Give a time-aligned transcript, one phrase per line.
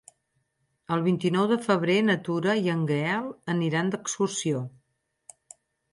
[0.95, 4.67] El vint-i-nou de febrer na Tura i en Gaël aniran d'excursió.